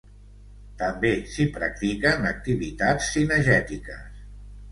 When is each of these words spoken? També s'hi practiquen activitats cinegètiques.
També 0.77 1.09
s'hi 1.33 1.45
practiquen 1.57 2.25
activitats 2.31 3.13
cinegètiques. 3.17 4.27